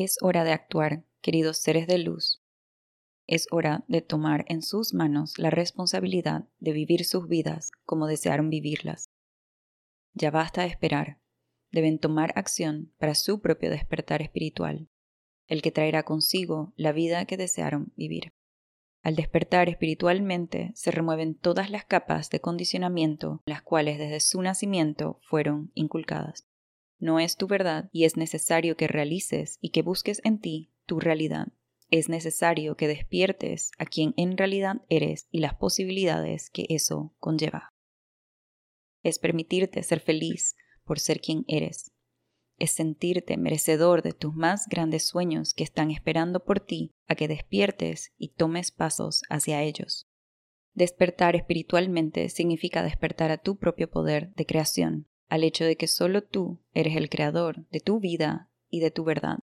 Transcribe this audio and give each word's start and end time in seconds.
Es 0.00 0.16
hora 0.22 0.44
de 0.44 0.52
actuar, 0.52 1.02
queridos 1.22 1.58
seres 1.58 1.88
de 1.88 1.98
luz. 1.98 2.40
Es 3.26 3.48
hora 3.50 3.84
de 3.88 4.00
tomar 4.00 4.44
en 4.46 4.62
sus 4.62 4.94
manos 4.94 5.40
la 5.40 5.50
responsabilidad 5.50 6.44
de 6.60 6.70
vivir 6.70 7.04
sus 7.04 7.26
vidas 7.26 7.72
como 7.84 8.06
desearon 8.06 8.48
vivirlas. 8.48 9.10
Ya 10.14 10.30
basta 10.30 10.62
de 10.62 10.68
esperar. 10.68 11.18
Deben 11.72 11.98
tomar 11.98 12.32
acción 12.36 12.92
para 12.98 13.16
su 13.16 13.40
propio 13.40 13.70
despertar 13.70 14.22
espiritual, 14.22 14.88
el 15.48 15.62
que 15.62 15.72
traerá 15.72 16.04
consigo 16.04 16.72
la 16.76 16.92
vida 16.92 17.24
que 17.24 17.36
desearon 17.36 17.92
vivir. 17.96 18.34
Al 19.02 19.16
despertar 19.16 19.68
espiritualmente 19.68 20.70
se 20.76 20.92
remueven 20.92 21.34
todas 21.34 21.70
las 21.70 21.84
capas 21.84 22.30
de 22.30 22.38
condicionamiento 22.38 23.42
las 23.46 23.62
cuales 23.62 23.98
desde 23.98 24.20
su 24.20 24.40
nacimiento 24.42 25.18
fueron 25.22 25.72
inculcadas 25.74 26.47
no 26.98 27.20
es 27.20 27.36
tu 27.36 27.46
verdad 27.46 27.88
y 27.92 28.04
es 28.04 28.16
necesario 28.16 28.76
que 28.76 28.88
realices 28.88 29.58
y 29.60 29.70
que 29.70 29.82
busques 29.82 30.20
en 30.24 30.40
ti 30.40 30.72
tu 30.86 31.00
realidad. 31.00 31.48
Es 31.90 32.08
necesario 32.08 32.76
que 32.76 32.88
despiertes 32.88 33.70
a 33.78 33.86
quien 33.86 34.12
en 34.16 34.36
realidad 34.36 34.82
eres 34.88 35.26
y 35.30 35.38
las 35.38 35.54
posibilidades 35.54 36.50
que 36.50 36.66
eso 36.68 37.14
conlleva. 37.18 37.72
Es 39.02 39.18
permitirte 39.18 39.82
ser 39.82 40.00
feliz 40.00 40.56
por 40.84 40.98
ser 40.98 41.20
quien 41.20 41.44
eres. 41.48 41.92
Es 42.58 42.72
sentirte 42.72 43.36
merecedor 43.36 44.02
de 44.02 44.12
tus 44.12 44.34
más 44.34 44.66
grandes 44.68 45.06
sueños 45.06 45.54
que 45.54 45.62
están 45.62 45.90
esperando 45.90 46.44
por 46.44 46.60
ti 46.60 46.92
a 47.06 47.14
que 47.14 47.28
despiertes 47.28 48.12
y 48.18 48.30
tomes 48.34 48.72
pasos 48.72 49.22
hacia 49.30 49.62
ellos. 49.62 50.08
Despertar 50.74 51.36
espiritualmente 51.36 52.28
significa 52.28 52.82
despertar 52.82 53.30
a 53.30 53.38
tu 53.38 53.56
propio 53.56 53.90
poder 53.90 54.34
de 54.34 54.46
creación, 54.46 55.07
al 55.28 55.44
hecho 55.44 55.64
de 55.64 55.76
que 55.76 55.86
solo 55.86 56.22
tú 56.22 56.60
eres 56.72 56.96
el 56.96 57.08
creador 57.08 57.66
de 57.70 57.80
tu 57.80 58.00
vida 58.00 58.50
y 58.70 58.80
de 58.80 58.90
tu 58.90 59.04
verdad. 59.04 59.38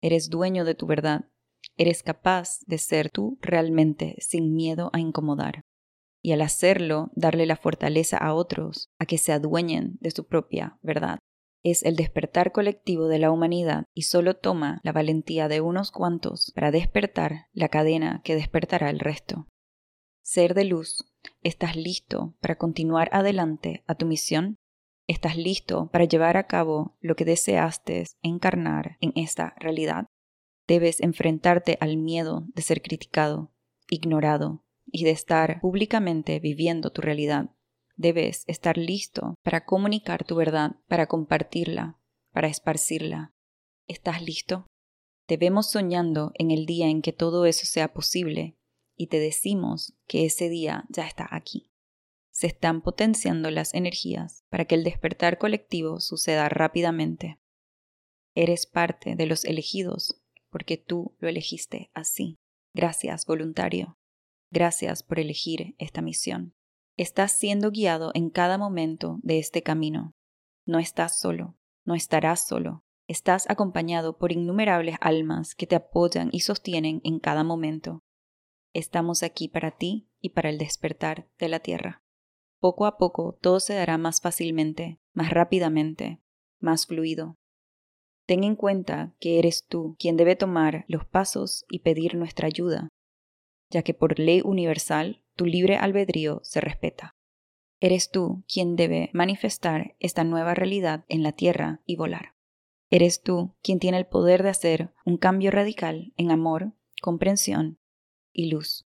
Eres 0.00 0.30
dueño 0.30 0.64
de 0.64 0.74
tu 0.74 0.86
verdad. 0.86 1.26
Eres 1.76 2.02
capaz 2.02 2.60
de 2.66 2.78
ser 2.78 3.10
tú 3.10 3.38
realmente 3.40 4.16
sin 4.18 4.54
miedo 4.54 4.90
a 4.92 5.00
incomodar. 5.00 5.62
Y 6.22 6.32
al 6.32 6.42
hacerlo, 6.42 7.10
darle 7.14 7.46
la 7.46 7.56
fortaleza 7.56 8.18
a 8.18 8.34
otros 8.34 8.90
a 8.98 9.06
que 9.06 9.18
se 9.18 9.32
adueñen 9.32 9.96
de 10.00 10.10
su 10.10 10.26
propia 10.26 10.78
verdad. 10.82 11.18
Es 11.62 11.82
el 11.82 11.96
despertar 11.96 12.52
colectivo 12.52 13.08
de 13.08 13.18
la 13.18 13.30
humanidad 13.30 13.84
y 13.94 14.02
solo 14.02 14.36
toma 14.36 14.80
la 14.82 14.92
valentía 14.92 15.48
de 15.48 15.60
unos 15.60 15.90
cuantos 15.90 16.52
para 16.54 16.70
despertar 16.70 17.46
la 17.52 17.68
cadena 17.68 18.22
que 18.24 18.34
despertará 18.34 18.88
el 18.88 18.98
resto. 18.98 19.46
Ser 20.22 20.54
de 20.54 20.64
luz, 20.64 21.04
¿estás 21.42 21.76
listo 21.76 22.34
para 22.40 22.56
continuar 22.56 23.10
adelante 23.12 23.84
a 23.86 23.94
tu 23.94 24.06
misión? 24.06 24.56
¿Estás 25.10 25.36
listo 25.36 25.90
para 25.90 26.04
llevar 26.04 26.36
a 26.36 26.46
cabo 26.46 26.96
lo 27.00 27.16
que 27.16 27.24
deseaste 27.24 28.04
encarnar 28.22 28.96
en 29.00 29.12
esta 29.16 29.56
realidad? 29.58 30.06
Debes 30.68 31.00
enfrentarte 31.00 31.76
al 31.80 31.96
miedo 31.96 32.44
de 32.54 32.62
ser 32.62 32.80
criticado, 32.80 33.50
ignorado 33.88 34.62
y 34.86 35.02
de 35.02 35.10
estar 35.10 35.60
públicamente 35.62 36.38
viviendo 36.38 36.92
tu 36.92 37.02
realidad. 37.02 37.50
Debes 37.96 38.44
estar 38.46 38.78
listo 38.78 39.34
para 39.42 39.64
comunicar 39.64 40.22
tu 40.22 40.36
verdad, 40.36 40.76
para 40.86 41.08
compartirla, 41.08 41.98
para 42.32 42.46
esparcirla. 42.46 43.32
¿Estás 43.88 44.22
listo? 44.22 44.68
Te 45.26 45.36
vemos 45.36 45.72
soñando 45.72 46.30
en 46.34 46.52
el 46.52 46.66
día 46.66 46.86
en 46.86 47.02
que 47.02 47.12
todo 47.12 47.46
eso 47.46 47.66
sea 47.66 47.92
posible 47.92 48.56
y 48.96 49.08
te 49.08 49.18
decimos 49.18 49.92
que 50.06 50.24
ese 50.24 50.48
día 50.48 50.84
ya 50.88 51.04
está 51.04 51.26
aquí 51.32 51.72
se 52.40 52.46
están 52.46 52.80
potenciando 52.80 53.50
las 53.50 53.74
energías 53.74 54.46
para 54.48 54.64
que 54.64 54.74
el 54.74 54.82
despertar 54.82 55.36
colectivo 55.36 56.00
suceda 56.00 56.48
rápidamente. 56.48 57.38
Eres 58.34 58.64
parte 58.64 59.14
de 59.14 59.26
los 59.26 59.44
elegidos 59.44 60.22
porque 60.48 60.78
tú 60.78 61.14
lo 61.18 61.28
elegiste 61.28 61.90
así. 61.92 62.38
Gracias, 62.72 63.26
voluntario. 63.26 63.98
Gracias 64.50 65.02
por 65.02 65.18
elegir 65.18 65.74
esta 65.76 66.00
misión. 66.00 66.54
Estás 66.96 67.32
siendo 67.32 67.70
guiado 67.72 68.10
en 68.14 68.30
cada 68.30 68.56
momento 68.56 69.18
de 69.22 69.38
este 69.38 69.62
camino. 69.62 70.14
No 70.64 70.78
estás 70.78 71.20
solo, 71.20 71.58
no 71.84 71.94
estarás 71.94 72.48
solo. 72.48 72.86
Estás 73.06 73.50
acompañado 73.50 74.16
por 74.16 74.32
innumerables 74.32 74.96
almas 75.02 75.54
que 75.54 75.66
te 75.66 75.76
apoyan 75.76 76.30
y 76.32 76.40
sostienen 76.40 77.02
en 77.04 77.18
cada 77.18 77.44
momento. 77.44 78.02
Estamos 78.72 79.22
aquí 79.22 79.46
para 79.48 79.72
ti 79.72 80.08
y 80.22 80.30
para 80.30 80.48
el 80.48 80.56
despertar 80.56 81.28
de 81.38 81.48
la 81.50 81.60
tierra. 81.60 82.02
Poco 82.60 82.84
a 82.84 82.98
poco 82.98 83.38
todo 83.40 83.58
se 83.58 83.74
dará 83.74 83.96
más 83.96 84.20
fácilmente, 84.20 85.00
más 85.14 85.30
rápidamente, 85.30 86.20
más 86.58 86.86
fluido. 86.86 87.38
Ten 88.26 88.44
en 88.44 88.54
cuenta 88.54 89.14
que 89.18 89.38
eres 89.38 89.66
tú 89.66 89.96
quien 89.98 90.18
debe 90.18 90.36
tomar 90.36 90.84
los 90.86 91.06
pasos 91.06 91.64
y 91.70 91.78
pedir 91.78 92.16
nuestra 92.16 92.46
ayuda, 92.46 92.90
ya 93.70 93.82
que 93.82 93.94
por 93.94 94.18
ley 94.18 94.42
universal 94.44 95.24
tu 95.36 95.46
libre 95.46 95.78
albedrío 95.78 96.40
se 96.44 96.60
respeta. 96.60 97.12
Eres 97.80 98.10
tú 98.10 98.44
quien 98.46 98.76
debe 98.76 99.08
manifestar 99.14 99.96
esta 99.98 100.22
nueva 100.22 100.54
realidad 100.54 101.06
en 101.08 101.22
la 101.22 101.32
tierra 101.32 101.80
y 101.86 101.96
volar. 101.96 102.34
Eres 102.90 103.22
tú 103.22 103.56
quien 103.62 103.78
tiene 103.78 103.96
el 103.96 104.06
poder 104.06 104.42
de 104.42 104.50
hacer 104.50 104.92
un 105.06 105.16
cambio 105.16 105.50
radical 105.50 106.12
en 106.18 106.30
amor, 106.30 106.74
comprensión 107.00 107.78
y 108.34 108.50
luz. 108.50 108.86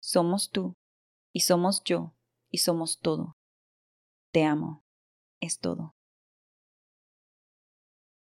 Somos 0.00 0.50
tú 0.50 0.74
y 1.32 1.40
somos 1.40 1.84
yo 1.84 2.15
y 2.50 2.58
somos 2.58 3.00
todo. 3.00 3.36
Te 4.32 4.44
amo. 4.44 4.84
Es 5.40 5.58
todo. 5.58 5.95